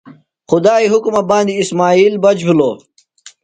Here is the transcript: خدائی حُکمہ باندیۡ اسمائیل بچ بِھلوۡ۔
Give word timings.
خدائی 0.49 0.85
حُکمہ 0.93 1.21
باندیۡ 1.29 1.59
اسمائیل 1.61 2.13
بچ 2.23 2.37
بِھلوۡ۔ 2.47 2.77